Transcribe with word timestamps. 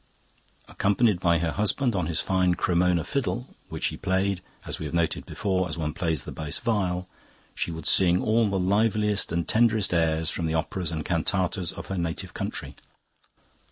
Accompanied 0.67 1.19
by 1.19 1.37
her 1.37 1.51
husband 1.51 1.95
on 1.95 2.07
his 2.07 2.21
fine 2.21 2.55
Cremona 2.55 3.03
fiddle, 3.03 3.55
which 3.69 3.85
he 3.89 3.97
played, 3.97 4.41
as 4.65 4.79
we 4.79 4.85
have 4.87 4.95
noted 4.95 5.27
before, 5.27 5.67
as 5.69 5.77
one 5.77 5.93
plays 5.93 6.27
a 6.27 6.31
bass 6.31 6.57
viol, 6.57 7.07
she 7.53 7.69
would 7.69 7.85
sing 7.85 8.19
all 8.19 8.49
the 8.49 8.57
liveliest 8.59 9.31
and 9.31 9.47
tenderest 9.47 9.93
airs 9.93 10.31
from 10.31 10.47
the 10.47 10.55
operas 10.55 10.91
and 10.91 11.05
cantatas 11.05 11.71
of 11.71 11.85
her 11.85 11.99
native 11.99 12.33
country. 12.33 12.75